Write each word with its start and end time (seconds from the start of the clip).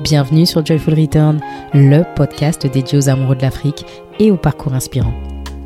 Bienvenue 0.00 0.44
sur 0.44 0.66
Joyful 0.66 0.98
Return, 0.98 1.40
le 1.72 2.02
podcast 2.16 2.66
dédié 2.66 2.98
aux 2.98 3.08
amoureux 3.08 3.36
de 3.36 3.42
l'Afrique 3.42 3.86
et 4.18 4.30
au 4.32 4.36
parcours 4.36 4.74
inspirant. 4.74 5.14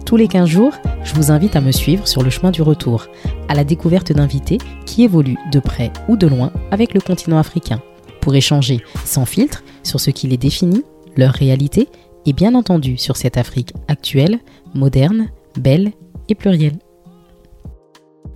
Tous 0.05 0.17
les 0.17 0.29
15 0.29 0.49
jours, 0.49 0.75
je 1.03 1.15
vous 1.15 1.31
invite 1.31 1.57
à 1.57 1.63
me 1.63 1.73
suivre 1.73 2.07
sur 2.07 2.23
le 2.23 2.29
chemin 2.29 2.51
du 2.51 2.61
retour, 2.61 3.07
à 3.49 3.55
la 3.55 3.65
découverte 3.65 4.13
d'invités 4.13 4.59
qui 4.85 5.03
évoluent 5.03 5.39
de 5.51 5.61
près 5.61 5.91
ou 6.09 6.17
de 6.17 6.27
loin 6.27 6.53
avec 6.71 6.93
le 6.93 7.01
continent 7.01 7.39
africain, 7.39 7.83
pour 8.21 8.35
échanger 8.35 8.81
sans 9.05 9.25
filtre 9.25 9.65
sur 9.83 9.99
ce 9.99 10.11
qui 10.11 10.29
les 10.29 10.37
définit, 10.37 10.85
leur 11.17 11.33
réalité 11.33 11.89
et 12.27 12.35
bien 12.35 12.55
entendu 12.55 12.99
sur 12.99 13.17
cette 13.17 13.39
Afrique 13.39 13.73
actuelle, 13.89 14.39
moderne, 14.75 15.29
belle 15.57 15.93
et 16.29 16.35
plurielle. 16.35 16.79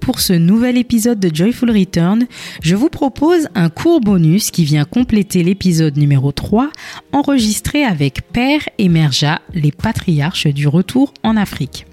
Pour 0.02 0.18
ce 0.18 0.32
nouvel 0.32 0.78
épisode 0.78 1.20
de 1.20 1.32
Joyful 1.32 1.70
Return, 1.70 2.26
je 2.60 2.74
vous 2.74 2.88
propose 2.88 3.46
un 3.54 3.70
court 3.70 4.00
bonus 4.00 4.50
qui 4.50 4.64
vient 4.64 4.84
compléter 4.84 5.44
l'épisode 5.44 5.96
numéro 5.96 6.32
3 6.32 6.70
enregistré 7.12 7.84
avec 7.84 8.22
Père 8.32 8.68
et 8.78 8.88
Merja, 8.88 9.40
les 9.54 9.70
patriarches 9.70 10.48
du 10.48 10.66
retour 10.66 11.14
en 11.22 11.36
Afrique. 11.36 11.86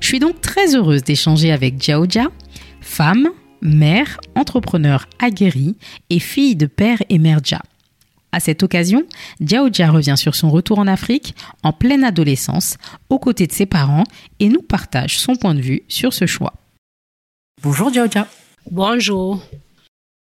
Je 0.00 0.08
suis 0.08 0.18
donc 0.18 0.40
très 0.40 0.74
heureuse 0.74 1.04
d'échanger 1.04 1.52
avec 1.52 1.80
Jaoja, 1.80 2.26
femme, 2.80 3.28
mère, 3.60 4.18
entrepreneur 4.34 5.06
aguerrie 5.20 5.76
et 6.10 6.18
fille 6.18 6.56
de 6.56 6.66
Père 6.66 6.98
et 7.10 7.20
Merja. 7.20 7.62
À 8.32 8.40
cette 8.40 8.64
occasion, 8.64 9.04
Jaoja 9.40 9.88
revient 9.92 10.16
sur 10.16 10.34
son 10.34 10.50
retour 10.50 10.80
en 10.80 10.88
Afrique 10.88 11.36
en 11.62 11.72
pleine 11.72 12.02
adolescence, 12.02 12.76
aux 13.08 13.20
côtés 13.20 13.46
de 13.46 13.52
ses 13.52 13.66
parents, 13.66 14.04
et 14.40 14.48
nous 14.48 14.62
partage 14.62 15.20
son 15.20 15.36
point 15.36 15.54
de 15.54 15.60
vue 15.60 15.82
sur 15.86 16.12
ce 16.12 16.26
choix. 16.26 16.54
Bonjour 17.62 17.94
Jaoja. 17.94 18.26
Bonjour. 18.72 19.40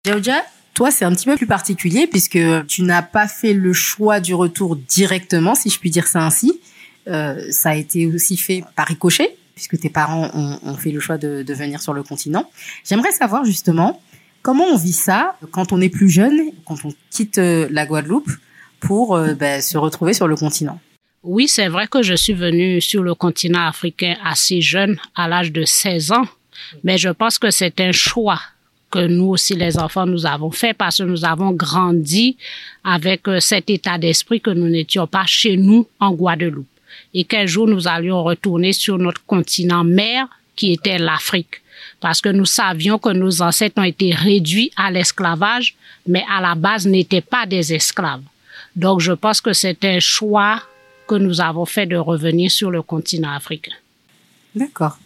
Jaoja, 0.05 0.45
toi 0.75 0.91
c'est 0.91 1.05
un 1.05 1.11
petit 1.11 1.25
peu 1.25 1.35
plus 1.35 1.47
particulier 1.47 2.05
puisque 2.05 2.37
tu 2.67 2.83
n'as 2.83 3.01
pas 3.01 3.27
fait 3.27 3.53
le 3.53 3.73
choix 3.73 4.19
du 4.19 4.35
retour 4.35 4.75
directement, 4.75 5.55
si 5.55 5.71
je 5.71 5.79
puis 5.79 5.89
dire 5.89 6.05
ça 6.05 6.23
ainsi. 6.23 6.61
Euh, 7.07 7.43
ça 7.49 7.71
a 7.71 7.75
été 7.75 8.05
aussi 8.05 8.37
fait 8.37 8.63
par 8.75 8.85
ricochet 8.85 9.35
puisque 9.55 9.79
tes 9.79 9.89
parents 9.89 10.29
ont, 10.35 10.75
fait 10.75 10.91
le 10.91 10.99
choix 10.99 11.17
de, 11.17 11.43
venir 11.51 11.81
sur 11.81 11.93
le 11.93 12.03
continent. 12.03 12.47
J'aimerais 12.83 13.11
savoir 13.11 13.43
justement 13.43 13.99
comment 14.43 14.65
on 14.65 14.77
vit 14.77 14.93
ça 14.93 15.35
quand 15.49 15.73
on 15.73 15.81
est 15.81 15.89
plus 15.89 16.09
jeune, 16.09 16.51
quand 16.65 16.85
on 16.85 16.93
quitte 17.09 17.39
euh, 17.39 17.67
la 17.71 17.87
Guadeloupe 17.87 18.29
pour 18.79 19.15
euh, 19.15 19.33
ben, 19.33 19.63
se 19.63 19.79
retrouver 19.79 20.13
sur 20.13 20.27
le 20.27 20.35
continent. 20.35 20.79
Oui, 21.23 21.47
c'est 21.47 21.69
vrai 21.69 21.87
que 21.87 22.03
je 22.03 22.13
suis 22.13 22.33
venue 22.33 22.81
sur 22.81 23.01
le 23.01 23.15
continent 23.15 23.65
africain 23.65 24.15
assez 24.23 24.61
jeune, 24.61 24.99
à 25.15 25.27
l'âge 25.27 25.51
de 25.51 25.65
16 25.65 26.11
ans. 26.11 26.25
Mais 26.83 26.97
je 26.97 27.09
pense 27.09 27.39
que 27.39 27.51
c'est 27.51 27.79
un 27.81 27.91
choix 27.91 28.39
que 28.91 29.07
nous 29.07 29.29
aussi, 29.29 29.55
les 29.55 29.77
enfants, 29.77 30.05
nous 30.05 30.25
avons 30.25 30.51
fait 30.51 30.73
parce 30.73 30.97
que 30.97 31.03
nous 31.03 31.25
avons 31.25 31.51
grandi 31.51 32.37
avec 32.83 33.27
euh, 33.27 33.39
cet 33.39 33.69
état 33.69 33.97
d'esprit 33.97 34.39
que 34.39 34.51
nous 34.51 34.69
n'étions 34.69 35.07
pas 35.07 35.25
chez 35.25 35.57
nous 35.57 35.87
en 35.99 36.11
Guadeloupe 36.11 36.67
et 37.13 37.23
qu'un 37.23 37.45
jour 37.45 37.67
nous 37.67 37.87
allions 37.87 38.23
retourner 38.23 38.73
sur 38.73 38.97
notre 38.97 39.23
continent 39.25 39.83
mère 39.83 40.27
qui 40.55 40.71
était 40.71 40.97
l'Afrique. 40.97 41.61
Parce 41.99 42.21
que 42.21 42.29
nous 42.29 42.45
savions 42.45 42.97
que 42.97 43.09
nos 43.09 43.41
ancêtres 43.41 43.79
ont 43.79 43.83
été 43.83 44.13
réduits 44.13 44.71
à 44.75 44.91
l'esclavage, 44.91 45.75
mais 46.07 46.23
à 46.29 46.41
la 46.41 46.55
base 46.55 46.87
n'étaient 46.87 47.21
pas 47.21 47.45
des 47.45 47.73
esclaves. 47.73 48.21
Donc 48.75 48.99
je 49.01 49.13
pense 49.13 49.41
que 49.41 49.53
c'est 49.53 49.83
un 49.85 49.99
choix 49.99 50.61
que 51.07 51.15
nous 51.15 51.41
avons 51.41 51.65
fait 51.65 51.85
de 51.85 51.95
revenir 51.95 52.51
sur 52.51 52.71
le 52.71 52.81
continent 52.81 53.31
africain. 53.31 53.73
D'accord. 54.53 54.97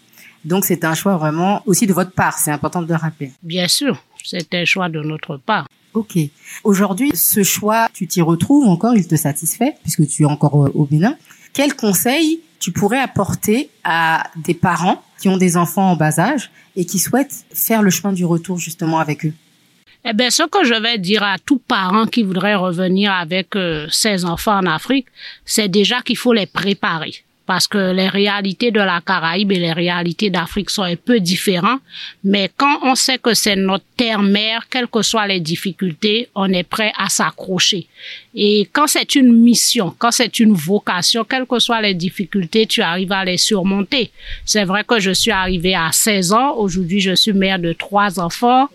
Donc 0.45 0.65
c'est 0.65 0.83
un 0.83 0.93
choix 0.93 1.17
vraiment 1.17 1.61
aussi 1.65 1.87
de 1.87 1.93
votre 1.93 2.11
part, 2.11 2.37
c'est 2.37 2.51
important 2.51 2.81
de 2.81 2.87
le 2.87 2.95
rappeler. 2.95 3.31
Bien 3.43 3.67
sûr, 3.67 4.01
c'est 4.23 4.53
un 4.53 4.65
choix 4.65 4.89
de 4.89 5.01
notre 5.01 5.37
part. 5.37 5.67
Ok. 5.93 6.17
Aujourd'hui, 6.63 7.11
ce 7.15 7.43
choix, 7.43 7.89
tu 7.93 8.07
t'y 8.07 8.21
retrouves 8.21 8.67
encore, 8.67 8.95
il 8.95 9.07
te 9.07 9.15
satisfait, 9.15 9.75
puisque 9.81 10.07
tu 10.07 10.23
es 10.23 10.25
encore 10.25 10.65
euh, 10.65 10.71
au 10.75 10.85
Bénin. 10.85 11.15
Quel 11.53 11.75
conseil 11.75 12.41
tu 12.59 12.71
pourrais 12.71 12.99
apporter 12.99 13.69
à 13.83 14.29
des 14.35 14.53
parents 14.53 15.03
qui 15.19 15.29
ont 15.29 15.37
des 15.37 15.57
enfants 15.57 15.91
en 15.91 15.95
bas 15.95 16.19
âge 16.19 16.51
et 16.75 16.85
qui 16.85 16.99
souhaitent 16.99 17.45
faire 17.53 17.81
le 17.81 17.89
chemin 17.89 18.13
du 18.13 18.23
retour 18.23 18.59
justement 18.59 18.99
avec 18.99 19.25
eux? 19.25 19.33
Eh 20.05 20.13
bien, 20.13 20.29
ce 20.29 20.43
que 20.43 20.63
je 20.63 20.75
vais 20.75 20.97
dire 20.97 21.23
à 21.23 21.37
tout 21.37 21.59
parent 21.59 22.05
qui 22.05 22.23
voudrait 22.23 22.55
revenir 22.55 23.11
avec 23.11 23.55
euh, 23.55 23.87
ses 23.89 24.25
enfants 24.25 24.57
en 24.57 24.65
Afrique, 24.65 25.07
c'est 25.43 25.67
déjà 25.67 26.01
qu'il 26.01 26.17
faut 26.17 26.33
les 26.33 26.45
préparer 26.45 27.23
parce 27.49 27.67
que 27.67 27.93
les 27.93 28.09
réalités 28.09 28.69
de 28.69 28.79
la 28.79 29.01
Caraïbe 29.01 29.51
et 29.51 29.57
les 29.57 29.73
réalités 29.73 30.29
d'Afrique 30.29 30.69
sont 30.69 30.83
un 30.83 30.95
peu 30.95 31.19
différentes. 31.19 31.81
Mais 32.23 32.51
quand 32.55 32.77
on 32.83 32.93
sait 32.93 33.17
que 33.17 33.33
c'est 33.33 33.55
notre 33.55 33.85
terre-mère, 33.97 34.67
quelles 34.69 34.85
que 34.85 35.01
soient 35.01 35.25
les 35.25 35.39
difficultés, 35.39 36.29
on 36.35 36.53
est 36.53 36.61
prêt 36.61 36.93
à 36.95 37.09
s'accrocher. 37.09 37.87
Et 38.35 38.69
quand 38.71 38.85
c'est 38.85 39.15
une 39.15 39.33
mission, 39.33 39.95
quand 39.97 40.11
c'est 40.11 40.37
une 40.37 40.53
vocation, 40.53 41.23
quelles 41.23 41.47
que 41.47 41.57
soient 41.57 41.81
les 41.81 41.95
difficultés, 41.95 42.67
tu 42.67 42.83
arrives 42.83 43.11
à 43.11 43.25
les 43.25 43.37
surmonter. 43.37 44.11
C'est 44.45 44.65
vrai 44.65 44.83
que 44.83 44.99
je 44.99 45.09
suis 45.09 45.31
arrivée 45.31 45.73
à 45.73 45.89
16 45.91 46.33
ans. 46.33 46.53
Aujourd'hui, 46.55 46.99
je 46.99 47.15
suis 47.15 47.33
mère 47.33 47.57
de 47.57 47.73
trois 47.73 48.19
enfants 48.19 48.69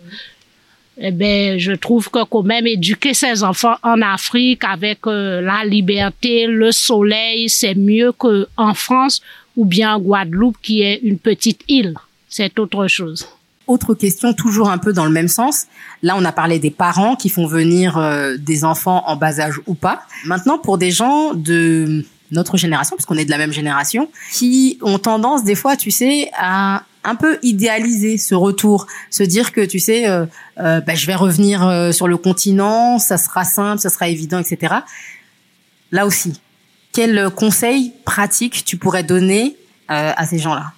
eh 0.97 1.11
ben, 1.11 1.59
je 1.59 1.73
trouve 1.73 2.09
que 2.09 2.23
quand 2.23 2.43
même 2.43 2.67
éduquer 2.67 3.13
ses 3.13 3.43
enfants 3.43 3.75
en 3.83 4.01
Afrique 4.01 4.63
avec 4.63 4.99
euh, 5.07 5.41
la 5.41 5.65
liberté, 5.65 6.47
le 6.47 6.71
soleil, 6.71 7.49
c'est 7.49 7.75
mieux 7.75 8.13
qu'en 8.13 8.73
France 8.73 9.21
ou 9.57 9.65
bien 9.65 9.95
en 9.95 9.99
Guadeloupe 9.99 10.57
qui 10.61 10.81
est 10.81 10.99
une 11.03 11.17
petite 11.17 11.61
île. 11.67 11.95
C'est 12.29 12.57
autre 12.59 12.87
chose. 12.87 13.27
Autre 13.67 13.95
question, 13.95 14.33
toujours 14.33 14.69
un 14.69 14.77
peu 14.77 14.93
dans 14.93 15.05
le 15.05 15.11
même 15.11 15.27
sens. 15.27 15.65
Là, 16.03 16.15
on 16.17 16.23
a 16.23 16.31
parlé 16.31 16.59
des 16.59 16.69
parents 16.69 17.15
qui 17.15 17.29
font 17.29 17.47
venir 17.47 17.97
euh, 17.97 18.37
des 18.37 18.63
enfants 18.63 19.03
en 19.07 19.15
bas 19.15 19.39
âge 19.39 19.59
ou 19.65 19.73
pas. 19.73 20.03
Maintenant, 20.25 20.59
pour 20.59 20.77
des 20.77 20.91
gens 20.91 21.33
de 21.33 22.05
notre 22.31 22.57
génération, 22.57 22.95
parce 22.95 23.05
qu'on 23.05 23.17
est 23.17 23.25
de 23.25 23.31
la 23.31 23.37
même 23.37 23.53
génération, 23.53 24.09
qui 24.31 24.77
ont 24.81 24.99
tendance 24.99 25.43
des 25.43 25.55
fois, 25.55 25.77
tu 25.77 25.89
sais, 25.89 26.29
à 26.37 26.83
un 27.05 27.15
peu 27.15 27.39
idéaliser 27.43 28.17
ce 28.17 28.35
retour, 28.35 28.87
se 29.09 29.23
dire 29.23 29.51
que 29.51 29.61
tu 29.61 29.79
sais, 29.79 30.07
euh, 30.07 30.25
euh, 30.59 30.81
bah, 30.81 30.95
je 30.95 31.05
vais 31.05 31.15
revenir 31.15 31.65
euh, 31.65 31.91
sur 31.91 32.07
le 32.07 32.17
continent, 32.17 32.99
ça 32.99 33.17
sera 33.17 33.43
simple, 33.43 33.79
ça 33.79 33.89
sera 33.89 34.07
évident, 34.07 34.39
etc. 34.39 34.75
Là 35.91 36.05
aussi, 36.05 36.41
quel 36.91 37.29
conseil 37.29 37.93
pratique 38.05 38.65
tu 38.65 38.77
pourrais 38.77 39.03
donner 39.03 39.55
à 39.87 40.25
ces 40.25 40.39
gens-là? 40.39 40.71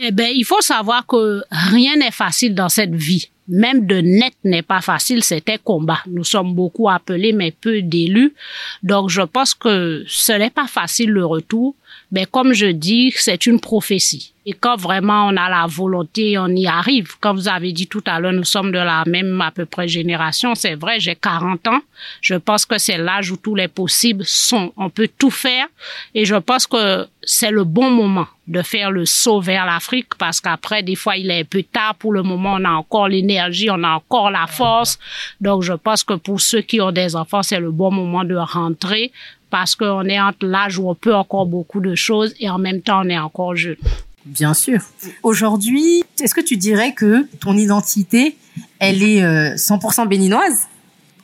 Eh 0.00 0.10
ben, 0.10 0.32
il 0.34 0.44
faut 0.44 0.60
savoir 0.60 1.06
que 1.06 1.44
rien 1.50 1.96
n'est 1.96 2.10
facile 2.10 2.56
dans 2.56 2.68
cette 2.68 2.94
vie. 2.94 3.28
Même 3.46 3.86
de 3.86 4.00
net 4.00 4.34
n'est 4.42 4.62
pas 4.62 4.80
facile, 4.80 5.22
c'était 5.22 5.58
combat. 5.58 6.00
Nous 6.06 6.24
sommes 6.24 6.54
beaucoup 6.54 6.88
appelés, 6.88 7.32
mais 7.32 7.52
peu 7.52 7.82
d'élus. 7.82 8.34
Donc, 8.82 9.10
je 9.10 9.22
pense 9.22 9.54
que 9.54 10.04
ce 10.08 10.32
n'est 10.32 10.50
pas 10.50 10.66
facile 10.66 11.10
le 11.10 11.24
retour. 11.24 11.76
Mais 12.10 12.26
comme 12.26 12.52
je 12.52 12.66
dis, 12.66 13.12
c'est 13.16 13.46
une 13.46 13.60
prophétie. 13.60 14.32
Et 14.44 14.54
quand 14.54 14.76
vraiment 14.76 15.26
on 15.26 15.36
a 15.36 15.48
la 15.48 15.66
volonté, 15.68 16.36
on 16.36 16.48
y 16.48 16.66
arrive. 16.66 17.16
Comme 17.20 17.36
vous 17.36 17.48
avez 17.48 17.72
dit 17.72 17.86
tout 17.86 18.02
à 18.06 18.18
l'heure, 18.18 18.32
nous 18.32 18.44
sommes 18.44 18.72
de 18.72 18.78
la 18.78 19.04
même 19.06 19.40
à 19.40 19.52
peu 19.52 19.66
près 19.66 19.86
génération. 19.86 20.56
C'est 20.56 20.74
vrai, 20.74 20.98
j'ai 20.98 21.14
40 21.14 21.68
ans. 21.68 21.80
Je 22.20 22.34
pense 22.34 22.66
que 22.66 22.76
c'est 22.78 22.98
l'âge 22.98 23.30
où 23.30 23.36
tous 23.36 23.54
les 23.54 23.68
possibles 23.68 24.24
sont. 24.24 24.72
On 24.76 24.90
peut 24.90 25.08
tout 25.16 25.30
faire. 25.30 25.66
Et 26.14 26.24
je 26.24 26.34
pense 26.34 26.66
que 26.66 27.06
c'est 27.22 27.52
le 27.52 27.62
bon 27.62 27.90
moment 27.90 28.26
de 28.48 28.62
faire 28.62 28.90
le 28.90 29.06
saut 29.06 29.40
vers 29.40 29.64
l'Afrique 29.64 30.16
parce 30.18 30.40
qu'après, 30.40 30.82
des 30.82 30.96
fois, 30.96 31.16
il 31.16 31.30
est 31.30 31.40
un 31.40 31.44
peu 31.44 31.62
tard. 31.62 31.94
Pour 31.94 32.12
le 32.12 32.24
moment, 32.24 32.54
on 32.54 32.64
a 32.64 32.72
encore 32.72 33.06
l'énergie, 33.06 33.70
on 33.70 33.84
a 33.84 33.90
encore 33.90 34.32
la 34.32 34.48
force. 34.48 34.98
Donc, 35.40 35.62
je 35.62 35.72
pense 35.72 36.02
que 36.02 36.14
pour 36.14 36.40
ceux 36.40 36.62
qui 36.62 36.80
ont 36.80 36.90
des 36.90 37.14
enfants, 37.14 37.44
c'est 37.44 37.60
le 37.60 37.70
bon 37.70 37.92
moment 37.92 38.24
de 38.24 38.34
rentrer 38.34 39.12
parce 39.50 39.76
qu'on 39.76 40.04
est 40.06 40.20
entre 40.20 40.46
l'âge 40.46 40.78
où 40.78 40.88
on 40.88 40.94
peut 40.94 41.14
encore 41.14 41.46
beaucoup 41.46 41.80
de 41.80 41.94
choses 41.94 42.34
et 42.40 42.48
en 42.48 42.58
même 42.58 42.80
temps, 42.80 43.02
on 43.04 43.08
est 43.08 43.18
encore 43.18 43.54
jeune. 43.54 43.76
Bien 44.24 44.54
sûr. 44.54 44.80
Aujourd'hui, 45.22 46.04
est-ce 46.20 46.34
que 46.34 46.40
tu 46.40 46.56
dirais 46.56 46.92
que 46.92 47.26
ton 47.40 47.56
identité, 47.56 48.36
elle 48.78 49.02
est 49.02 49.22
100% 49.56 50.02
euh, 50.02 50.06
béninoise 50.06 50.68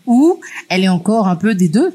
ou 0.06 0.40
elle 0.68 0.84
est 0.84 0.88
encore 0.88 1.28
un 1.28 1.36
peu 1.36 1.54
des 1.54 1.68
deux? 1.68 1.92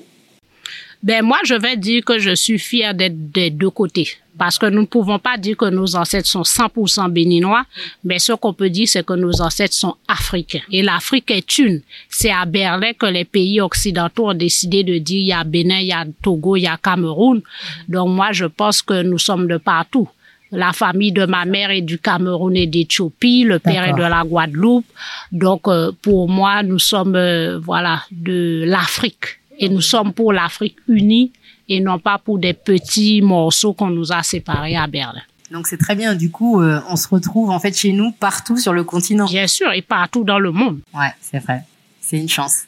Ben 1.01 1.21
moi, 1.21 1.39
je 1.44 1.55
vais 1.55 1.75
dire 1.75 2.05
que 2.05 2.17
je 2.17 2.33
suis 2.33 2.57
fière 2.57 2.95
d'être 2.95 3.31
des 3.31 3.50
deux 3.50 3.69
côtés. 3.69 4.07
Parce 4.38 4.57
que 4.57 4.65
nous 4.65 4.81
ne 4.81 4.88
pouvons 4.88 5.19
pas 5.19 5.38
dire 5.38 5.57
que 5.57 5.69
nos 5.69 5.95
ancêtres 5.95 6.29
sont 6.29 6.41
100% 6.41 7.11
béninois, 7.11 7.65
mais 8.03 8.19
ce 8.19 8.31
qu'on 8.31 8.53
peut 8.53 8.69
dire, 8.69 8.88
c'est 8.88 9.06
que 9.06 9.13
nos 9.13 9.41
ancêtres 9.41 9.75
sont 9.75 9.95
africains. 10.07 10.61
Et 10.71 10.81
l'Afrique 10.81 11.29
est 11.29 11.57
une. 11.57 11.81
C'est 12.09 12.31
à 12.31 12.45
Berlin 12.45 12.94
que 12.94 13.06
les 13.06 13.25
pays 13.25 13.61
occidentaux 13.61 14.29
ont 14.29 14.33
décidé 14.33 14.83
de 14.83 14.97
dire 14.97 15.19
il 15.19 15.27
y 15.27 15.33
a 15.33 15.44
Bénin, 15.44 15.79
il 15.79 15.88
y 15.88 15.91
a 15.91 16.06
Togo, 16.23 16.56
il 16.56 16.61
y 16.61 16.67
a 16.67 16.77
Cameroun. 16.77 17.41
Donc 17.89 18.09
moi, 18.09 18.31
je 18.31 18.45
pense 18.45 18.81
que 18.81 19.03
nous 19.03 19.19
sommes 19.19 19.47
de 19.47 19.57
partout. 19.57 20.07
La 20.53 20.71
famille 20.71 21.11
de 21.11 21.25
ma 21.25 21.45
mère 21.45 21.71
est 21.71 21.81
du 21.81 21.97
Cameroun 21.97 22.55
et 22.55 22.67
d'Éthiopie, 22.67 23.44
le 23.44 23.57
père 23.57 23.85
est 23.85 23.94
de 23.94 24.03
la 24.03 24.23
Guadeloupe. 24.23 24.85
Donc 25.31 25.67
euh, 25.67 25.91
pour 26.01 26.29
moi, 26.29 26.61
nous 26.61 26.77
sommes 26.77 27.15
euh, 27.15 27.59
voilà 27.59 28.03
de 28.11 28.63
l'Afrique 28.67 29.39
et 29.57 29.67
nous 29.67 29.81
sommes 29.81 30.13
pour 30.13 30.31
l'Afrique 30.31 30.77
unie 30.88 31.31
et 31.67 31.79
non 31.79 31.97
pas 31.97 32.19
pour 32.19 32.38
des 32.38 32.53
petits 32.53 33.21
morceaux 33.23 33.73
qu'on 33.73 33.89
nous 33.89 34.11
a 34.11 34.21
séparés 34.21 34.75
à 34.75 34.85
Berlin. 34.85 35.23
Donc 35.50 35.65
c'est 35.65 35.77
très 35.77 35.95
bien. 35.95 36.13
Du 36.13 36.29
coup, 36.29 36.61
euh, 36.61 36.79
on 36.88 36.95
se 36.95 37.07
retrouve 37.07 37.49
en 37.49 37.59
fait 37.59 37.75
chez 37.75 37.91
nous 37.91 38.11
partout 38.11 38.57
sur 38.57 38.73
le 38.73 38.83
continent. 38.83 39.25
Bien 39.25 39.47
sûr, 39.47 39.71
et 39.71 39.81
partout 39.81 40.23
dans 40.23 40.39
le 40.39 40.51
monde. 40.51 40.81
Ouais, 40.94 41.13
c'est 41.19 41.39
vrai. 41.39 41.63
C'est 41.99 42.17
une 42.17 42.29
chance. 42.29 42.65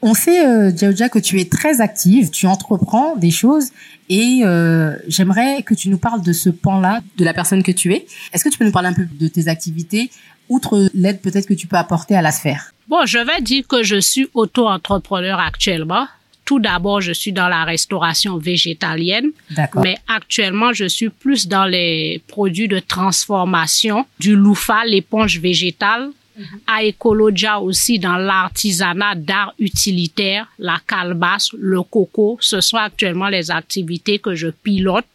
On 0.00 0.14
sait, 0.14 0.46
euh, 0.46 0.70
que 0.72 1.18
tu 1.18 1.40
es 1.40 1.44
très 1.46 1.80
active, 1.80 2.30
tu 2.30 2.46
entreprends 2.46 3.16
des 3.16 3.32
choses 3.32 3.70
et 4.08 4.42
euh, 4.44 4.96
j'aimerais 5.08 5.62
que 5.62 5.74
tu 5.74 5.88
nous 5.88 5.98
parles 5.98 6.22
de 6.22 6.32
ce 6.32 6.50
pan-là, 6.50 7.00
de 7.16 7.24
la 7.24 7.34
personne 7.34 7.62
que 7.62 7.72
tu 7.72 7.92
es. 7.92 8.06
Est-ce 8.32 8.44
que 8.44 8.48
tu 8.48 8.58
peux 8.58 8.64
nous 8.64 8.72
parler 8.72 8.88
un 8.88 8.94
peu 8.94 9.06
de 9.10 9.28
tes 9.28 9.48
activités, 9.48 10.10
outre 10.48 10.88
l'aide 10.94 11.20
peut-être 11.20 11.46
que 11.46 11.54
tu 11.54 11.66
peux 11.66 11.76
apporter 11.76 12.14
à 12.14 12.22
la 12.22 12.30
sphère? 12.30 12.72
Bon, 12.86 13.04
je 13.06 13.18
vais 13.18 13.42
dire 13.42 13.66
que 13.66 13.82
je 13.82 14.00
suis 14.00 14.28
auto-entrepreneur 14.34 15.38
actuellement. 15.40 16.06
Tout 16.44 16.60
d'abord, 16.60 17.02
je 17.02 17.12
suis 17.12 17.32
dans 17.32 17.48
la 17.48 17.64
restauration 17.64 18.38
végétalienne, 18.38 19.32
mais 19.74 19.98
actuellement, 20.08 20.72
je 20.72 20.86
suis 20.86 21.10
plus 21.10 21.46
dans 21.46 21.66
les 21.66 22.22
produits 22.26 22.68
de 22.68 22.78
transformation 22.78 24.06
du 24.18 24.34
loufa, 24.34 24.84
l'éponge 24.86 25.40
végétale. 25.40 26.08
À 26.66 26.84
Ecologia 26.84 27.60
aussi 27.60 27.98
dans 27.98 28.16
l'artisanat 28.16 29.14
d'art 29.14 29.54
utilitaire, 29.58 30.46
la 30.58 30.80
calebasse, 30.86 31.50
le 31.58 31.82
coco. 31.82 32.38
Ce 32.40 32.60
sont 32.60 32.76
actuellement 32.76 33.28
les 33.28 33.50
activités 33.50 34.18
que 34.18 34.34
je 34.34 34.48
pilote 34.48 35.06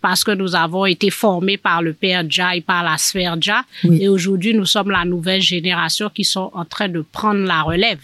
parce 0.00 0.22
que 0.22 0.30
nous 0.30 0.54
avons 0.54 0.86
été 0.86 1.10
formés 1.10 1.56
par 1.56 1.82
le 1.82 1.92
père 1.92 2.24
Dja 2.28 2.56
et 2.56 2.60
par 2.60 2.84
la 2.84 2.96
sphère 2.98 3.36
Dja. 3.40 3.64
Et 3.84 4.08
aujourd'hui, 4.08 4.54
nous 4.54 4.66
sommes 4.66 4.90
la 4.90 5.04
nouvelle 5.04 5.40
génération 5.42 6.10
qui 6.10 6.24
sont 6.24 6.50
en 6.54 6.64
train 6.64 6.88
de 6.88 7.00
prendre 7.00 7.44
la 7.44 7.62
relève 7.62 8.00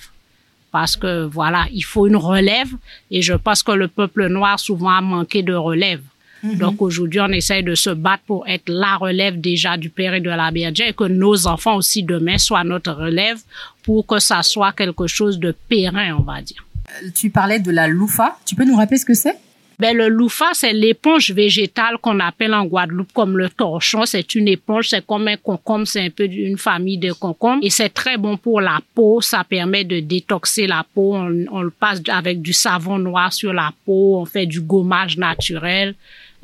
parce 0.70 0.96
que 0.96 1.24
voilà, 1.24 1.66
il 1.72 1.82
faut 1.82 2.06
une 2.06 2.16
relève 2.16 2.70
et 3.10 3.22
je 3.22 3.34
pense 3.34 3.62
que 3.62 3.72
le 3.72 3.88
peuple 3.88 4.28
noir 4.28 4.58
souvent 4.58 4.90
a 4.90 5.00
manqué 5.00 5.42
de 5.42 5.54
relève. 5.54 6.02
Mhm. 6.42 6.56
Donc 6.56 6.82
aujourd'hui, 6.82 7.20
on 7.20 7.28
essaye 7.28 7.62
de 7.62 7.74
se 7.74 7.90
battre 7.90 8.22
pour 8.26 8.46
être 8.48 8.68
la 8.68 8.96
relève 8.96 9.40
déjà 9.40 9.76
du 9.76 9.90
père 9.90 10.14
et 10.14 10.20
de 10.20 10.30
la 10.30 10.50
mère 10.50 10.72
et 10.78 10.92
que 10.92 11.04
nos 11.04 11.46
enfants 11.46 11.76
aussi 11.76 12.02
demain 12.02 12.38
soient 12.38 12.64
notre 12.64 12.92
relève 12.92 13.38
pour 13.82 14.06
que 14.06 14.18
ça 14.18 14.42
soit 14.42 14.72
quelque 14.72 15.06
chose 15.06 15.38
de 15.38 15.54
périn, 15.68 16.16
on 16.18 16.22
va 16.22 16.40
dire. 16.42 16.64
Euh, 16.88 17.08
tu 17.14 17.30
parlais 17.30 17.60
de 17.60 17.70
la 17.70 17.88
loufa. 17.88 18.38
Tu 18.44 18.54
peux 18.54 18.64
nous 18.64 18.76
rappeler 18.76 18.98
ce 18.98 19.04
que 19.04 19.14
c'est? 19.14 19.36
Ben, 19.80 19.96
le 19.96 20.08
loufa, 20.08 20.50
c'est 20.52 20.74
l'éponge 20.74 21.30
végétale 21.30 21.96
qu'on 22.02 22.20
appelle 22.20 22.52
en 22.52 22.66
Guadeloupe 22.66 23.14
comme 23.14 23.38
le 23.38 23.48
torchon. 23.48 24.04
C'est 24.04 24.34
une 24.34 24.46
éponge, 24.46 24.90
c'est 24.90 25.06
comme 25.06 25.26
un 25.26 25.38
concombre, 25.38 25.86
c'est 25.86 26.04
un 26.04 26.10
peu 26.10 26.28
d'une 26.28 26.58
famille 26.58 26.98
de 26.98 27.12
concombres. 27.12 27.64
Et 27.64 27.70
c'est 27.70 27.88
très 27.88 28.18
bon 28.18 28.36
pour 28.36 28.60
la 28.60 28.80
peau. 28.94 29.22
Ça 29.22 29.42
permet 29.42 29.84
de 29.84 30.00
détoxer 30.00 30.66
la 30.66 30.84
peau. 30.94 31.14
On, 31.14 31.62
le 31.62 31.70
passe 31.70 32.02
avec 32.08 32.42
du 32.42 32.52
savon 32.52 32.98
noir 32.98 33.32
sur 33.32 33.54
la 33.54 33.72
peau. 33.86 34.18
On 34.20 34.26
fait 34.26 34.44
du 34.44 34.60
gommage 34.60 35.16
naturel, 35.16 35.94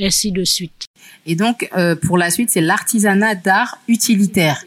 ainsi 0.00 0.32
de 0.32 0.44
suite. 0.44 0.86
Et 1.26 1.34
donc, 1.34 1.68
euh, 1.76 1.94
pour 1.96 2.18
la 2.18 2.30
suite, 2.30 2.50
c'est 2.50 2.60
l'artisanat 2.60 3.34
d'art 3.34 3.78
utilitaire. 3.88 4.62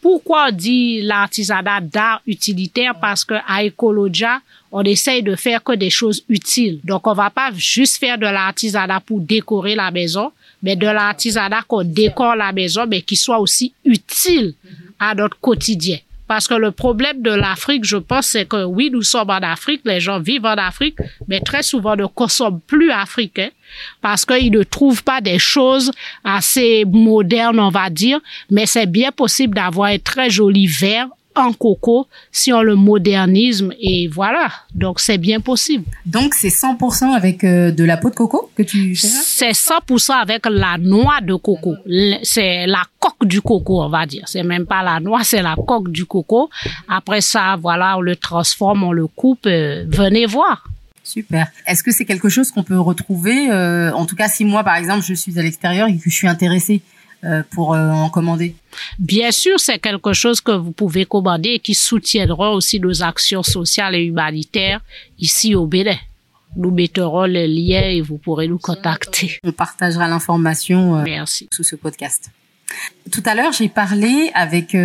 Pourquoi 0.00 0.46
on 0.48 0.52
dit 0.52 1.02
l'artisanat 1.02 1.80
d'art 1.80 2.22
utilitaire? 2.26 2.94
Parce 3.00 3.24
que 3.24 3.34
à 3.46 3.64
Ecologia, 3.64 4.40
on 4.72 4.82
essaye 4.82 5.22
de 5.22 5.36
faire 5.36 5.62
que 5.62 5.72
des 5.72 5.90
choses 5.90 6.24
utiles. 6.28 6.80
Donc, 6.84 7.06
on 7.06 7.12
va 7.12 7.28
pas 7.28 7.50
juste 7.54 7.98
faire 7.98 8.16
de 8.16 8.24
l'artisanat 8.24 9.00
pour 9.00 9.20
décorer 9.20 9.74
la 9.74 9.90
maison, 9.90 10.32
mais 10.62 10.76
de 10.76 10.86
l'artisanat 10.86 11.62
qu'on 11.68 11.84
décore 11.84 12.36
la 12.36 12.52
maison, 12.52 12.86
mais 12.86 13.02
qui 13.02 13.16
soit 13.16 13.38
aussi 13.40 13.74
utile 13.84 14.54
à 14.98 15.14
notre 15.14 15.38
quotidien. 15.38 15.98
Parce 16.30 16.46
que 16.46 16.54
le 16.54 16.70
problème 16.70 17.22
de 17.22 17.32
l'Afrique, 17.32 17.82
je 17.84 17.96
pense, 17.96 18.28
c'est 18.28 18.46
que 18.46 18.62
oui, 18.62 18.88
nous 18.92 19.02
sommes 19.02 19.30
en 19.30 19.42
Afrique, 19.42 19.80
les 19.84 19.98
gens 19.98 20.20
vivent 20.20 20.44
en 20.44 20.54
Afrique, 20.54 20.94
mais 21.26 21.40
très 21.40 21.64
souvent 21.64 21.96
ne 21.96 22.06
consomment 22.06 22.60
plus 22.68 22.92
africains 22.92 23.48
parce 24.00 24.24
qu'ils 24.24 24.52
ne 24.52 24.62
trouvent 24.62 25.02
pas 25.02 25.20
des 25.20 25.40
choses 25.40 25.90
assez 26.22 26.84
modernes, 26.84 27.58
on 27.58 27.70
va 27.70 27.90
dire. 27.90 28.20
Mais 28.48 28.66
c'est 28.66 28.86
bien 28.86 29.10
possible 29.10 29.56
d'avoir 29.56 29.88
un 29.88 29.98
très 29.98 30.30
joli 30.30 30.68
verre 30.68 31.08
en 31.34 31.52
coco 31.52 32.06
si 32.32 32.52
on 32.52 32.62
le 32.62 32.74
modernise 32.74 33.64
et 33.80 34.08
voilà. 34.08 34.50
Donc 34.74 35.00
c'est 35.00 35.18
bien 35.18 35.40
possible. 35.40 35.84
Donc 36.06 36.34
c'est 36.34 36.48
100% 36.48 37.14
avec 37.14 37.44
euh, 37.44 37.70
de 37.70 37.84
la 37.84 37.96
peau 37.96 38.10
de 38.10 38.14
coco 38.14 38.50
que 38.56 38.62
tu 38.62 38.96
fais 38.96 39.06
ça? 39.06 39.20
C'est 39.24 39.52
100% 39.52 40.12
avec 40.12 40.46
la 40.46 40.76
noix 40.78 41.20
de 41.20 41.34
coco. 41.34 41.74
C'est 42.22 42.66
la 42.66 42.82
coque 42.98 43.26
du 43.26 43.40
coco, 43.40 43.82
on 43.82 43.88
va 43.88 44.06
dire. 44.06 44.24
C'est 44.26 44.42
même 44.42 44.66
pas 44.66 44.82
la 44.82 45.00
noix, 45.00 45.24
c'est 45.24 45.42
la 45.42 45.56
coque 45.56 45.90
du 45.90 46.04
coco. 46.04 46.50
Après 46.88 47.20
ça, 47.20 47.56
voilà, 47.60 47.98
on 47.98 48.00
le 48.00 48.16
transforme, 48.16 48.82
on 48.84 48.92
le 48.92 49.06
coupe. 49.06 49.46
Euh, 49.46 49.84
venez 49.88 50.26
voir. 50.26 50.64
Super. 51.02 51.48
Est-ce 51.66 51.82
que 51.82 51.90
c'est 51.90 52.04
quelque 52.04 52.28
chose 52.28 52.50
qu'on 52.50 52.62
peut 52.62 52.78
retrouver 52.78 53.50
euh, 53.50 53.90
En 53.92 54.06
tout 54.06 54.16
cas, 54.16 54.28
si 54.28 54.44
moi, 54.44 54.62
par 54.62 54.76
exemple, 54.76 55.04
je 55.04 55.14
suis 55.14 55.38
à 55.38 55.42
l'extérieur 55.42 55.88
et 55.88 55.96
que 55.96 56.08
je 56.08 56.14
suis 56.14 56.28
intéressée 56.28 56.82
pour 57.50 57.74
euh, 57.74 57.90
en 57.90 58.08
commander 58.08 58.54
Bien 58.98 59.30
sûr, 59.30 59.58
c'est 59.60 59.78
quelque 59.78 60.12
chose 60.12 60.40
que 60.40 60.52
vous 60.52 60.72
pouvez 60.72 61.04
commander 61.04 61.50
et 61.50 61.58
qui 61.58 61.74
soutiendra 61.74 62.52
aussi 62.52 62.80
nos 62.80 63.02
actions 63.02 63.42
sociales 63.42 63.94
et 63.94 64.04
humanitaires 64.04 64.80
ici 65.18 65.54
au 65.54 65.66
Bénin. 65.66 65.96
Nous 66.56 66.70
mettrons 66.70 67.26
le 67.26 67.46
lien 67.46 67.82
et 67.82 68.00
vous 68.00 68.18
pourrez 68.18 68.48
nous 68.48 68.58
contacter. 68.58 69.38
On 69.44 69.52
partagera 69.52 70.08
l'information 70.08 70.96
euh, 70.96 71.24
sous 71.52 71.62
ce 71.62 71.76
podcast. 71.76 72.30
Tout 73.12 73.22
à 73.26 73.34
l'heure, 73.34 73.52
j'ai 73.52 73.68
parlé 73.68 74.30
avec 74.34 74.76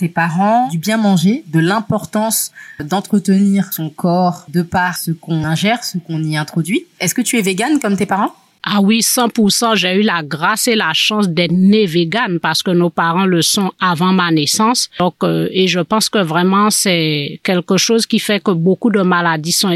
tes 0.00 0.08
parents 0.08 0.68
du 0.68 0.78
bien 0.78 0.96
manger, 0.96 1.44
de 1.48 1.60
l'importance 1.60 2.52
d'entretenir 2.80 3.72
son 3.72 3.90
corps 3.90 4.46
de 4.48 4.62
par 4.62 4.96
ce 4.96 5.10
qu'on 5.10 5.44
ingère, 5.44 5.84
ce 5.84 5.98
qu'on 5.98 6.22
y 6.22 6.36
introduit. 6.36 6.86
Est-ce 7.00 7.14
que 7.14 7.20
tu 7.20 7.38
es 7.38 7.42
végane 7.42 7.78
comme 7.80 7.96
tes 7.96 8.06
parents? 8.06 8.34
Ah 8.62 8.80
oui, 8.82 9.00
100%, 9.00 9.76
j'ai 9.76 9.94
eu 9.94 10.02
la 10.02 10.22
grâce 10.22 10.68
et 10.68 10.76
la 10.76 10.92
chance 10.92 11.28
d'être 11.28 11.52
né 11.52 11.86
vegan 11.86 12.38
parce 12.40 12.62
que 12.62 12.70
nos 12.70 12.90
parents 12.90 13.24
le 13.24 13.40
sont 13.40 13.72
avant 13.80 14.12
ma 14.12 14.30
naissance. 14.30 14.90
Donc, 14.98 15.14
euh, 15.22 15.48
et 15.50 15.66
je 15.66 15.80
pense 15.80 16.10
que 16.10 16.18
vraiment 16.18 16.68
c'est 16.68 17.40
quelque 17.42 17.78
chose 17.78 18.04
qui 18.04 18.18
fait 18.18 18.42
que 18.42 18.50
beaucoup 18.50 18.90
de 18.90 19.00
maladies 19.00 19.52
sont, 19.52 19.70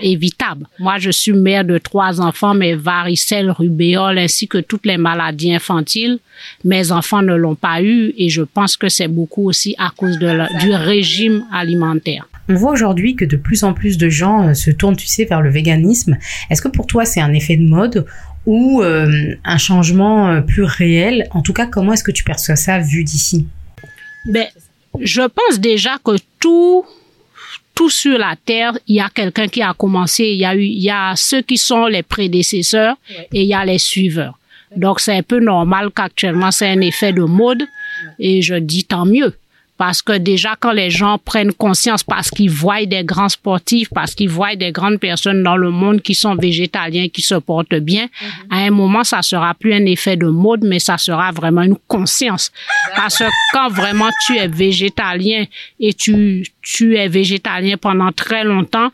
évitables. 0.00 0.66
Moi, 0.78 0.98
je 0.98 1.10
suis 1.10 1.32
mère 1.32 1.64
de 1.64 1.78
trois 1.78 2.20
enfants, 2.20 2.54
mais 2.54 2.74
varicelle, 2.74 3.50
rubéole 3.50 4.18
ainsi 4.18 4.46
que 4.46 4.58
toutes 4.58 4.86
les 4.86 4.98
maladies 4.98 5.54
infantiles. 5.54 6.18
Mes 6.64 6.92
enfants 6.92 7.22
ne 7.22 7.34
l'ont 7.34 7.54
pas 7.54 7.82
eu 7.82 8.14
et 8.16 8.28
je 8.28 8.42
pense 8.42 8.76
que 8.76 8.88
c'est 8.88 9.08
beaucoup 9.08 9.48
aussi 9.48 9.74
à 9.78 9.90
cause 9.96 10.18
du 10.18 10.72
régime 10.72 11.44
alimentaire. 11.52 12.26
On 12.48 12.54
voit 12.54 12.72
aujourd'hui 12.72 13.16
que 13.16 13.24
de 13.24 13.36
plus 13.36 13.64
en 13.64 13.74
plus 13.74 13.98
de 13.98 14.08
gens 14.08 14.48
euh, 14.48 14.54
se 14.54 14.70
tournent, 14.70 14.96
tu 14.96 15.06
sais, 15.06 15.24
vers 15.24 15.40
le 15.40 15.50
véganisme. 15.50 16.16
Est-ce 16.50 16.62
que 16.62 16.68
pour 16.68 16.86
toi 16.86 17.04
c'est 17.04 17.20
un 17.20 17.32
effet 17.32 17.56
de 17.56 17.66
mode 17.66 18.06
ou 18.46 18.82
euh, 18.82 19.34
un 19.44 19.58
changement 19.58 20.28
euh, 20.28 20.40
plus 20.40 20.62
réel? 20.62 21.26
En 21.32 21.42
tout 21.42 21.52
cas, 21.52 21.66
comment 21.66 21.92
est-ce 21.92 22.04
que 22.04 22.12
tu 22.12 22.24
perçois 22.24 22.56
ça 22.56 22.78
vu 22.78 23.02
d'ici? 23.02 23.46
Ben, 24.26 24.46
je 25.00 25.22
pense 25.22 25.60
déjà 25.60 25.98
que 26.04 26.12
tout 26.40 26.84
tout 27.74 27.90
sur 27.90 28.16
la 28.16 28.34
terre, 28.42 28.78
il 28.88 28.96
y 28.96 29.00
a 29.00 29.10
quelqu'un 29.14 29.48
qui 29.48 29.60
a 29.60 29.74
commencé, 29.74 30.24
il 30.24 30.38
y 30.38 30.46
a 30.46 30.54
eu, 30.56 30.62
il 30.62 30.82
y 30.82 30.90
a 30.90 31.12
ceux 31.14 31.42
qui 31.42 31.58
sont 31.58 31.86
les 31.86 32.02
prédécesseurs 32.02 32.96
et 33.32 33.42
il 33.42 33.46
y 33.46 33.52
a 33.52 33.66
les 33.66 33.78
suiveurs. 33.78 34.38
Donc 34.74 34.98
c'est 34.98 35.14
un 35.14 35.22
peu 35.22 35.40
normal 35.40 35.90
qu'actuellement 35.94 36.50
c'est 36.50 36.68
un 36.68 36.80
effet 36.80 37.12
de 37.12 37.22
mode 37.22 37.62
et 38.18 38.40
je 38.40 38.54
dis 38.54 38.84
tant 38.84 39.04
mieux. 39.04 39.34
Parce 39.78 40.00
que 40.00 40.16
déjà, 40.16 40.56
quand 40.58 40.72
les 40.72 40.90
gens 40.90 41.18
prennent 41.18 41.52
conscience, 41.52 42.02
parce 42.02 42.30
qu'ils 42.30 42.50
voient 42.50 42.86
des 42.86 43.04
grands 43.04 43.28
sportifs, 43.28 43.88
parce 43.94 44.14
qu'ils 44.14 44.30
voient 44.30 44.56
des 44.56 44.72
grandes 44.72 44.98
personnes 44.98 45.42
dans 45.42 45.56
le 45.56 45.70
monde 45.70 46.00
qui 46.00 46.14
sont 46.14 46.34
végétaliens, 46.34 47.08
qui 47.08 47.22
se 47.22 47.34
portent 47.34 47.74
bien, 47.74 48.04
mhm. 48.04 48.28
à 48.50 48.56
un 48.60 48.70
moment, 48.70 49.04
ça 49.04 49.22
sera 49.22 49.54
plus 49.54 49.74
un 49.74 49.84
effet 49.84 50.16
de 50.16 50.26
mode, 50.26 50.64
mais 50.64 50.78
ça 50.78 50.96
sera 50.96 51.30
vraiment 51.30 51.62
une 51.62 51.76
conscience. 51.86 52.50
Parce 52.94 53.18
que 53.18 53.24
quand 53.52 53.68
vraiment 53.68 54.10
tu 54.26 54.36
es 54.36 54.48
végétalien 54.48 55.44
et 55.78 55.92
tu, 55.92 56.46
tu 56.62 56.96
es 56.96 57.08
végétalien 57.08 57.76
pendant 57.76 58.12
très 58.12 58.44
longtemps, 58.44 58.90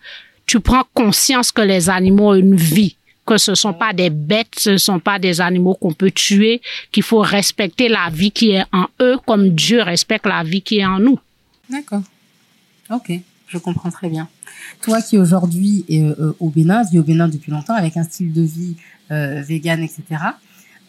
tu 0.47 0.61
prends 0.61 0.85
conscience 0.93 1.53
que 1.53 1.63
les 1.63 1.89
animaux 1.89 2.31
ont 2.31 2.35
une 2.35 2.57
vie 2.57 2.97
que 3.25 3.39
ce 3.39 3.55
sont 3.55 3.73
pas 3.73 3.93
des 3.93 4.11
bêtes, 4.11 4.55
ce 4.59 4.77
sont 4.77 4.99
pas 4.99 5.19
des 5.19 5.41
animaux 5.41 5.75
qu'on 5.75 5.93
peut 5.93 6.11
tuer, 6.11 6.61
qu'il 6.91 7.03
faut 7.03 7.21
respecter 7.21 7.89
la 7.89 8.11
vie 8.11 8.33
qui 8.33 8.51
est 8.51 8.65
en 8.73 8.87
eux 9.01 9.19
comme 9.27 9.51
Dieu 9.51 9.83
respecte 9.83 10.27
la 10.27 10.43
vie 10.43 10.63
qui 10.63 10.79
est 10.79 10.87
en 10.87 10.99
nous. 10.99 11.19
D'accord. 11.71 12.03
Ok, 12.91 13.13
je 13.49 13.59
comprends 13.59 13.91
très 13.91 14.09
bien. 14.09 14.29
Toi 14.83 15.01
qui 15.01 15.19
aujourd'hui 15.19 15.85
est 15.89 16.03
euh, 16.03 16.37
au 16.41 16.51
Bénin, 16.51 16.83
vis 16.83 16.99
au 16.99 17.03
Bénin 17.03 17.29
depuis 17.29 17.53
longtemps 17.53 17.75
avec 17.75 17.97
un 17.97 18.03
style 18.03 18.33
de 18.33 18.43
vie 18.43 18.77
euh, 19.11 19.41
vegan, 19.43 19.81
etc. 19.83 20.03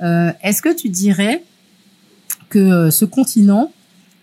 Euh, 0.01 0.31
Est-ce 0.41 0.61
que 0.61 0.75
tu 0.75 0.89
dirais 0.89 1.43
que 2.49 2.59
euh, 2.59 2.91
ce 2.91 3.05
continent, 3.05 3.71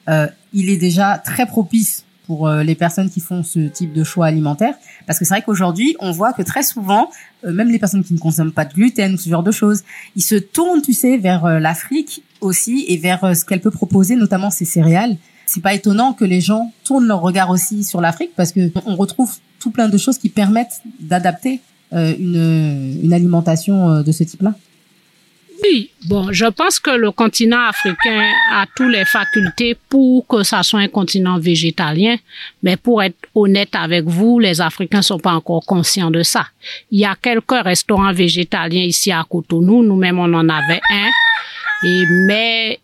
euh, 0.08 0.26
il 0.52 0.68
est 0.68 0.76
déjà 0.76 1.18
très 1.18 1.46
propice 1.46 2.04
pour 2.30 2.46
euh, 2.46 2.62
les 2.62 2.76
personnes 2.76 3.10
qui 3.10 3.18
font 3.18 3.42
ce 3.42 3.58
type 3.58 3.92
de 3.92 4.04
choix 4.04 4.26
alimentaire 4.26 4.76
Parce 5.04 5.18
que 5.18 5.24
c'est 5.24 5.34
vrai 5.34 5.42
qu'aujourd'hui, 5.42 5.96
on 5.98 6.12
voit 6.12 6.32
que 6.32 6.42
très 6.42 6.62
souvent, 6.62 7.10
euh, 7.44 7.52
même 7.52 7.70
les 7.70 7.80
personnes 7.80 8.04
qui 8.04 8.14
ne 8.14 8.20
consomment 8.20 8.52
pas 8.52 8.64
de 8.64 8.72
gluten 8.72 9.14
ou 9.14 9.16
ce 9.16 9.28
genre 9.28 9.42
de 9.42 9.50
choses, 9.50 9.82
ils 10.14 10.22
se 10.22 10.36
tournent, 10.36 10.80
tu 10.80 10.92
sais, 10.92 11.16
vers 11.16 11.44
euh, 11.44 11.58
l'Afrique 11.58 12.22
aussi 12.40 12.84
et 12.86 12.98
vers 12.98 13.36
ce 13.36 13.44
qu'elle 13.44 13.60
peut 13.60 13.72
proposer, 13.72 14.14
notamment 14.14 14.48
ses 14.50 14.64
céréales. 14.64 15.16
C'est 15.44 15.60
pas 15.60 15.74
étonnant 15.74 16.12
que 16.12 16.24
les 16.24 16.40
gens 16.40 16.72
tournent 16.84 17.08
leur 17.08 17.20
regard 17.20 17.50
aussi 17.50 17.82
sur 17.82 18.00
l'Afrique 18.00 18.30
parce 18.36 18.52
que 18.52 18.70
on 18.86 18.94
retrouve 18.94 19.32
tout 19.58 19.72
plein 19.72 19.88
de 19.88 19.98
choses 19.98 20.16
qui 20.16 20.28
permettent 20.28 20.82
d'adapter 21.00 21.60
une, 21.90 23.00
une 23.02 23.12
alimentation 23.12 24.02
de 24.02 24.12
ce 24.12 24.22
type-là. 24.22 24.54
Oui, 25.62 25.90
bon, 26.06 26.32
je 26.32 26.46
pense 26.46 26.78
que 26.78 26.90
le 26.90 27.10
continent 27.10 27.66
africain 27.68 28.30
a 28.52 28.66
toutes 28.74 28.92
les 28.92 29.04
facultés 29.04 29.76
pour 29.88 30.26
que 30.26 30.42
ça 30.42 30.62
soit 30.62 30.80
un 30.80 30.88
continent 30.88 31.38
végétalien, 31.38 32.16
mais 32.62 32.76
pour 32.76 33.02
être 33.02 33.16
honnête 33.34 33.74
avec 33.74 34.04
vous, 34.04 34.38
les 34.38 34.60
Africains 34.60 35.02
sont 35.02 35.18
pas 35.18 35.32
encore 35.32 35.64
conscients 35.66 36.10
de 36.10 36.22
ça. 36.22 36.46
Il 36.90 37.00
y 37.00 37.04
a 37.04 37.16
quelques 37.20 37.62
restaurants 37.62 38.12
végétaliens 38.12 38.84
ici 38.84 39.12
à 39.12 39.24
Cotonou, 39.28 39.82
nous-mêmes 39.82 40.18
on 40.18 40.32
en 40.32 40.48
avait 40.48 40.80
un, 40.90 41.10
et 41.86 42.04
mais 42.26 42.80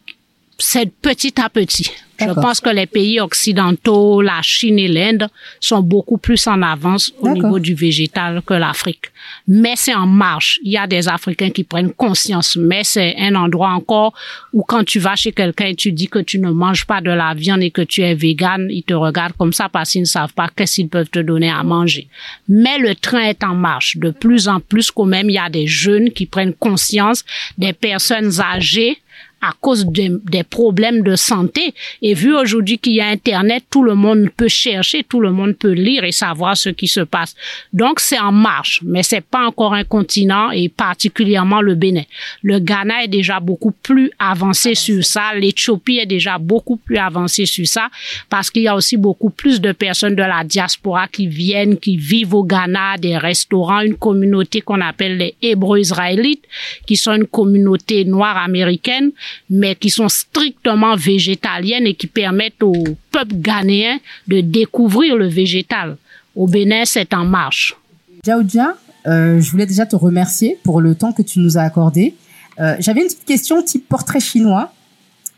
c'est 0.58 0.90
petit 0.90 1.40
à 1.40 1.48
petit. 1.48 1.90
Je 2.18 2.32
pense 2.32 2.60
que 2.60 2.70
les 2.70 2.86
pays 2.86 3.20
occidentaux, 3.20 4.22
la 4.22 4.40
Chine 4.40 4.78
et 4.78 4.88
l'Inde 4.88 5.28
sont 5.60 5.82
beaucoup 5.82 6.16
plus 6.16 6.46
en 6.46 6.62
avance 6.62 7.12
au 7.20 7.28
niveau 7.28 7.58
du 7.58 7.74
végétal 7.74 8.40
que 8.40 8.54
l'Afrique. 8.54 9.06
Mais 9.46 9.74
c'est 9.76 9.94
en 9.94 10.06
marche. 10.06 10.58
Il 10.62 10.72
y 10.72 10.78
a 10.78 10.86
des 10.86 11.08
Africains 11.08 11.50
qui 11.50 11.64
prennent 11.64 11.92
conscience, 11.92 12.56
mais 12.56 12.84
c'est 12.84 13.16
un 13.18 13.34
endroit 13.34 13.68
encore 13.68 14.14
où 14.54 14.62
quand 14.62 14.84
tu 14.84 14.98
vas 14.98 15.14
chez 15.14 15.32
quelqu'un 15.32 15.66
et 15.66 15.74
tu 15.74 15.92
dis 15.92 16.08
que 16.08 16.20
tu 16.20 16.38
ne 16.38 16.50
manges 16.50 16.86
pas 16.86 17.02
de 17.02 17.10
la 17.10 17.34
viande 17.34 17.62
et 17.62 17.70
que 17.70 17.82
tu 17.82 18.00
es 18.00 18.14
vegan, 18.14 18.66
ils 18.70 18.84
te 18.84 18.94
regardent 18.94 19.36
comme 19.36 19.52
ça 19.52 19.68
parce 19.68 19.90
qu'ils 19.90 20.02
ne 20.02 20.06
savent 20.06 20.32
pas 20.32 20.48
qu'est-ce 20.54 20.76
qu'ils 20.76 20.88
peuvent 20.88 21.10
te 21.10 21.18
donner 21.18 21.50
à 21.50 21.62
manger. 21.64 22.08
Mais 22.48 22.78
le 22.78 22.94
train 22.94 23.24
est 23.24 23.44
en 23.44 23.54
marche. 23.54 23.98
De 23.98 24.10
plus 24.10 24.48
en 24.48 24.60
plus, 24.60 24.90
quand 24.90 25.04
même, 25.04 25.28
il 25.28 25.34
y 25.34 25.38
a 25.38 25.50
des 25.50 25.66
jeunes 25.66 26.10
qui 26.10 26.24
prennent 26.24 26.54
conscience, 26.54 27.24
des 27.58 27.74
personnes 27.74 28.40
âgées 28.40 28.98
à 29.42 29.52
cause 29.60 29.86
des 29.86 30.44
problèmes 30.44 31.02
de 31.02 31.14
santé. 31.14 31.74
Et 32.02 32.14
vu 32.14 32.34
aujourd'hui 32.34 32.78
qu'il 32.78 32.94
y 32.94 33.00
a 33.00 33.08
Internet, 33.08 33.64
tout 33.70 33.82
le 33.82 33.94
monde 33.94 34.30
peut 34.36 34.48
chercher, 34.48 35.04
tout 35.04 35.20
le 35.20 35.30
monde 35.30 35.56
peut 35.56 35.72
lire 35.72 36.04
et 36.04 36.12
savoir 36.12 36.56
ce 36.56 36.70
qui 36.70 36.88
se 36.88 37.00
passe. 37.00 37.34
Donc 37.72 38.00
c'est 38.00 38.18
en 38.18 38.32
marche, 38.32 38.80
mais 38.84 39.02
c'est 39.02 39.20
pas 39.20 39.46
encore 39.46 39.74
un 39.74 39.84
continent 39.84 40.50
et 40.50 40.68
particulièrement 40.68 41.60
le 41.60 41.74
Bénin. 41.74 42.02
Le 42.42 42.58
Ghana 42.58 43.04
est 43.04 43.08
déjà 43.08 43.38
beaucoup 43.38 43.72
plus 43.72 44.10
avancé 44.18 44.74
sur 44.74 45.04
ça. 45.04 45.34
L'Éthiopie 45.34 45.98
est 45.98 46.06
déjà 46.06 46.38
beaucoup 46.38 46.76
plus 46.76 46.96
avancé 46.96 47.46
sur 47.46 47.66
ça 47.66 47.88
parce 48.30 48.50
qu'il 48.50 48.62
y 48.62 48.68
a 48.68 48.74
aussi 48.74 48.96
beaucoup 48.96 49.30
plus 49.30 49.60
de 49.60 49.72
personnes 49.72 50.16
de 50.16 50.22
la 50.22 50.44
diaspora 50.44 51.08
qui 51.08 51.26
viennent, 51.26 51.78
qui 51.78 51.96
vivent 51.96 52.34
au 52.34 52.44
Ghana, 52.44 52.96
des 52.98 53.18
restaurants, 53.18 53.80
une 53.80 53.96
communauté 53.96 54.60
qu'on 54.60 54.80
appelle 54.80 55.18
les 55.18 55.34
Hébreux 55.42 55.78
israélites, 55.78 56.44
qui 56.86 56.96
sont 56.96 57.14
une 57.14 57.26
communauté 57.26 58.04
noire 58.04 58.38
américaine 58.38 59.12
mais 59.50 59.74
qui 59.74 59.90
sont 59.90 60.08
strictement 60.08 60.96
végétaliennes 60.96 61.86
et 61.86 61.94
qui 61.94 62.06
permettent 62.06 62.62
au 62.62 62.74
peuple 63.10 63.34
ghanéen 63.36 63.98
de 64.28 64.40
découvrir 64.40 65.16
le 65.16 65.28
végétal. 65.28 65.96
Au 66.34 66.46
Bénin, 66.46 66.84
c'est 66.84 67.14
en 67.14 67.24
marche. 67.24 67.76
Djaoudja, 68.24 68.76
euh, 69.06 69.40
je 69.40 69.50
voulais 69.50 69.66
déjà 69.66 69.86
te 69.86 69.96
remercier 69.96 70.58
pour 70.64 70.80
le 70.80 70.94
temps 70.94 71.12
que 71.12 71.22
tu 71.22 71.38
nous 71.38 71.56
as 71.58 71.62
accordé. 71.62 72.14
Euh, 72.58 72.76
j'avais 72.78 73.02
une 73.02 73.06
petite 73.06 73.24
question 73.24 73.62
type 73.62 73.88
portrait 73.88 74.20
chinois. 74.20 74.72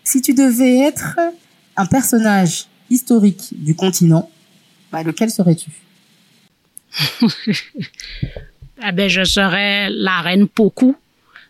Si 0.05 0.23
tu 0.23 0.35
devais 0.35 0.79
être 0.79 1.19
un 1.77 1.87
personnage 1.87 2.67
historique 2.91 3.51
du 3.53 3.75
continent, 3.75 4.31
bah, 4.91 5.03
lequel 5.03 5.31
serais-tu? 5.31 5.71
Eh 8.83 8.93
ben, 8.93 9.09
je 9.09 9.25
serais 9.25 9.91
la 9.91 10.21
reine 10.21 10.49
Poku 10.49 10.97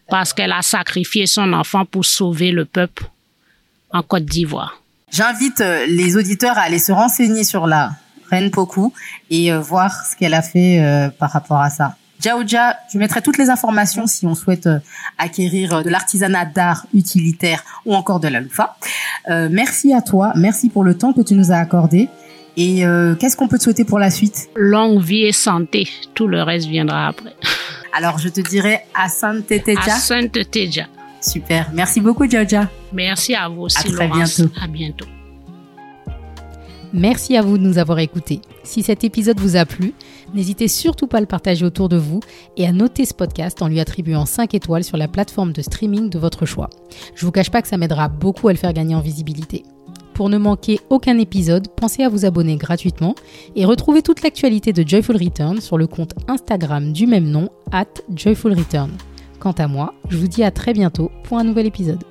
parce 0.09 0.33
qu'elle 0.33 0.53
a 0.53 0.63
sacrifié 0.63 1.27
son 1.27 1.53
enfant 1.53 1.85
pour 1.85 2.05
sauver 2.05 2.51
le 2.51 2.65
peuple 2.65 3.05
en 3.93 4.03
Côte 4.03 4.25
d'Ivoire. 4.25 4.83
J'invite 5.11 5.61
euh, 5.61 5.87
les 5.87 6.17
auditeurs 6.17 6.59
à 6.59 6.63
aller 6.63 6.79
se 6.79 6.93
renseigner 6.93 7.45
sur 7.45 7.67
la 7.67 7.93
reine 8.31 8.51
Poku 8.51 8.93
et 9.31 9.53
euh, 9.53 9.61
voir 9.61 10.05
ce 10.05 10.17
qu'elle 10.17 10.35
a 10.35 10.43
fait 10.43 10.81
euh, 10.81 11.09
par 11.09 11.31
rapport 11.31 11.61
à 11.61 11.71
ça. 11.71 11.97
Jaoja, 12.21 12.77
je 12.93 12.99
mettrai 12.99 13.23
toutes 13.23 13.39
les 13.39 13.49
informations 13.49 14.07
si 14.09 14.27
on 14.27 14.35
souhaite 14.35 14.69
acquérir 15.19 15.85
de 15.85 15.89
l'artisanat 15.89 16.47
d'art 16.47 16.85
utilitaire 16.93 17.63
ou 17.87 17.95
encore 17.95 18.19
de 18.19 18.27
la 18.27 18.41
loufa. 18.41 18.77
merci 19.29 19.95
à 19.95 20.03
toi, 20.03 20.33
merci 20.35 20.69
pour 20.69 20.83
le 20.83 20.99
temps 20.99 21.13
que 21.13 21.21
tu 21.21 21.35
nous 21.35 21.53
as 21.53 21.59
accordé. 21.59 22.09
Et 22.57 22.83
qu'est-ce 23.21 23.37
qu'on 23.37 23.47
peut 23.47 23.59
te 23.59 23.63
souhaiter 23.63 23.85
pour 23.85 24.01
la 24.01 24.11
suite? 24.11 24.49
Longue 24.57 25.01
vie 25.01 25.27
et 25.27 25.33
santé. 25.33 25.89
Tout 26.15 26.27
le 26.27 26.43
reste 26.43 26.67
viendra 26.67 27.07
après. 27.07 27.37
Alors, 27.93 28.19
je 28.19 28.29
te 28.29 28.41
dirais 28.41 28.85
Asante 28.95 29.47
Teja. 29.47 29.95
Asante 29.95 30.51
Teja. 30.51 30.87
Super. 31.21 31.71
Merci 31.73 32.01
beaucoup, 32.01 32.29
Georgia. 32.29 32.71
Merci 32.93 33.35
à 33.35 33.49
vous 33.49 33.63
aussi, 33.63 33.79
à 33.79 33.91
très 33.91 34.09
bientôt. 34.09 34.51
À 34.61 34.67
bientôt. 34.67 35.07
Merci 36.93 37.37
à 37.37 37.43
vous 37.43 37.59
de 37.59 37.63
nous 37.63 37.77
avoir 37.77 37.99
écoutés. 37.99 38.41
Si 38.65 38.83
cet 38.83 39.05
épisode 39.05 39.39
vous 39.41 39.57
a 39.57 39.67
plu, 39.67 39.93
n'hésitez 40.35 40.69
surtout 40.69 41.07
pas 41.07 41.19
à 41.19 41.21
le 41.21 41.27
partager 41.27 41.65
autour 41.65 41.89
de 41.91 41.99
vous 41.99 42.21
et 42.57 42.67
à 42.67 42.73
noter 42.73 43.05
ce 43.05 43.13
podcast 43.13 43.61
en 43.61 43.69
lui 43.69 43.79
attribuant 43.79 44.25
5 44.25 44.55
étoiles 44.55 44.85
sur 44.85 44.97
la 44.97 45.09
plateforme 45.09 45.53
de 45.53 45.61
streaming 45.61 46.09
de 46.09 46.19
votre 46.19 46.47
choix. 46.47 46.71
Je 47.15 47.27
vous 47.27 47.33
cache 47.33 47.51
pas 47.51 47.61
que 47.61 47.69
ça 47.69 47.77
m'aidera 47.77 48.09
beaucoup 48.09 48.49
à 48.49 48.53
le 48.53 48.59
faire 48.59 48.73
gagner 48.73 48.95
en 48.95 49.01
visibilité. 49.01 49.65
Pour 50.19 50.31
ne 50.31 50.37
manquer 50.37 50.81
aucun 50.91 51.17
épisode, 51.17 51.69
pensez 51.77 52.03
à 52.03 52.09
vous 52.09 52.25
abonner 52.25 52.57
gratuitement 52.57 53.15
et 53.55 53.65
retrouvez 53.65 54.03
toute 54.03 54.23
l'actualité 54.23 54.73
de 54.73 54.83
Joyful 54.85 55.17
Return 55.17 55.61
sur 55.61 55.79
le 55.79 55.87
compte 55.87 56.15
Instagram 56.27 56.93
du 56.93 57.07
même 57.07 57.31
nom, 57.31 57.51
at 57.71 57.87
Joyful 58.13 58.53
Return. 58.53 58.91
Quant 59.39 59.53
à 59.53 59.69
moi, 59.69 59.95
je 60.09 60.17
vous 60.17 60.27
dis 60.27 60.43
à 60.43 60.51
très 60.51 60.73
bientôt 60.73 61.13
pour 61.23 61.39
un 61.39 61.45
nouvel 61.45 61.67
épisode. 61.67 62.03